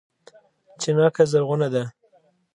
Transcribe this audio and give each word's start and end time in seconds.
چينکه 0.81 1.23
زرغونه 1.31 1.67
ده 1.73 1.83